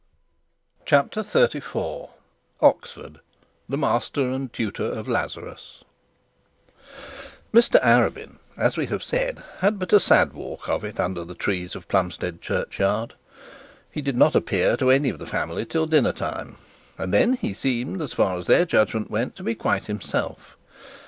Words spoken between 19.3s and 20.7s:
to be quite himself.